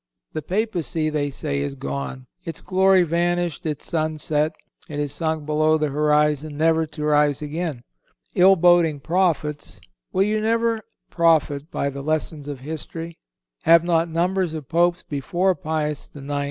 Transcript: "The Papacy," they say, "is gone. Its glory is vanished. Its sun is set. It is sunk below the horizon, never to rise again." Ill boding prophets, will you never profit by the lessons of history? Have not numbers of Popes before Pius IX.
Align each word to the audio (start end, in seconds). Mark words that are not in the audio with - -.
"The 0.33 0.41
Papacy," 0.41 1.11
they 1.11 1.29
say, 1.29 1.59
"is 1.59 1.75
gone. 1.75 2.25
Its 2.43 2.59
glory 2.59 3.03
is 3.03 3.07
vanished. 3.07 3.67
Its 3.67 3.85
sun 3.85 4.15
is 4.15 4.23
set. 4.23 4.51
It 4.89 4.99
is 4.99 5.13
sunk 5.13 5.45
below 5.45 5.77
the 5.77 5.89
horizon, 5.89 6.57
never 6.57 6.87
to 6.87 7.03
rise 7.03 7.43
again." 7.43 7.83
Ill 8.33 8.55
boding 8.55 8.99
prophets, 8.99 9.79
will 10.11 10.23
you 10.23 10.41
never 10.41 10.81
profit 11.11 11.69
by 11.69 11.91
the 11.91 12.01
lessons 12.01 12.47
of 12.47 12.61
history? 12.61 13.19
Have 13.61 13.83
not 13.83 14.09
numbers 14.09 14.55
of 14.55 14.67
Popes 14.67 15.03
before 15.03 15.53
Pius 15.53 16.09
IX. 16.15 16.33